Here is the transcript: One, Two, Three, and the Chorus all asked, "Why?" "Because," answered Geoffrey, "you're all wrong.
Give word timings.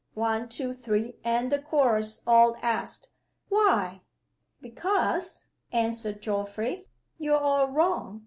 One, 0.15 0.49
Two, 0.49 0.73
Three, 0.73 1.17
and 1.23 1.51
the 1.51 1.59
Chorus 1.59 2.21
all 2.25 2.57
asked, 2.63 3.09
"Why?" 3.49 4.01
"Because," 4.59 5.45
answered 5.71 6.23
Geoffrey, 6.23 6.87
"you're 7.19 7.37
all 7.37 7.67
wrong. 7.67 8.19